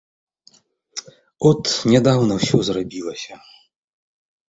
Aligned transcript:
От 1.51 1.61
нядаўна 1.93 2.33
ўсё 2.43 2.57
зрабілася. 2.73 3.33